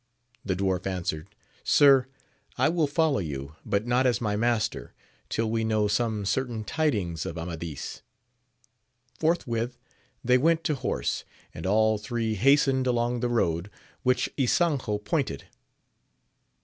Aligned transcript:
The 0.43 0.55
dwarf 0.55 0.87
answered, 0.87 1.27
Sir, 1.63 2.07
I 2.57 2.69
will 2.69 2.87
follow 2.87 3.19
you, 3.19 3.53
but 3.63 3.85
not 3.85 4.07
as 4.07 4.19
my 4.19 4.35
master, 4.35 4.95
till 5.29 5.51
we 5.51 5.63
know 5.63 5.87
some 5.87 6.25
certain 6.25 6.63
tidings 6.63 7.23
of 7.23 7.37
Amadis. 7.37 8.01
Forthwith 9.19 9.77
they 10.25 10.39
went 10.39 10.63
to 10.63 10.73
horse, 10.73 11.23
and 11.53 11.67
all 11.67 11.99
three 11.99 12.33
hastened 12.33 12.87
along 12.87 13.19
the 13.19 13.29
road 13.29 13.69
which 14.01 14.27
Ysanjo 14.39 14.97
pointed. 15.05 15.43